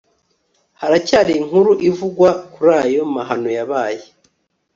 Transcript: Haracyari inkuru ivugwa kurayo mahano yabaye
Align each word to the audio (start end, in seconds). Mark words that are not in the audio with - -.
Haracyari 0.81 1.33
inkuru 1.41 1.71
ivugwa 1.89 2.29
kurayo 2.53 3.01
mahano 3.15 3.49
yabaye 3.57 4.03